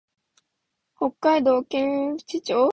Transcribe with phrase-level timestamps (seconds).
[0.95, 2.69] 北海道剣淵町